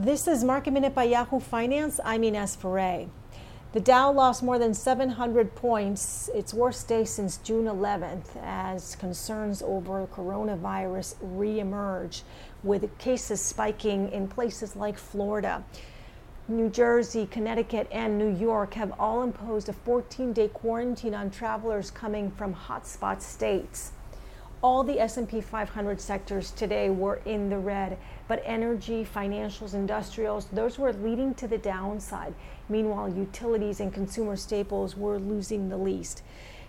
[0.00, 1.98] This is Market Minute by Yahoo Finance.
[2.04, 3.08] I'm Ines Ferre.
[3.72, 9.60] The Dow lost more than 700 points, its worst day since June 11th, as concerns
[9.60, 12.22] over coronavirus reemerge,
[12.62, 15.64] with cases spiking in places like Florida.
[16.46, 21.90] New Jersey, Connecticut, and New York have all imposed a 14 day quarantine on travelers
[21.90, 23.90] coming from hotspot states.
[24.60, 27.96] All the S&P 500 sectors today were in the red,
[28.26, 32.34] but energy, financials, industrials, those were leading to the downside.
[32.68, 36.24] Meanwhile, utilities and consumer staples were losing the least.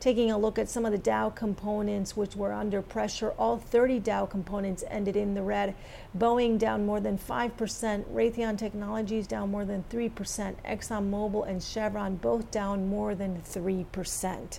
[0.00, 3.98] Taking a look at some of the Dow components which were under pressure, all 30
[4.00, 5.74] Dow components ended in the red.
[6.16, 12.50] Boeing down more than 5%, Raytheon Technologies down more than 3%, ExxonMobil and Chevron both
[12.50, 14.58] down more than 3%.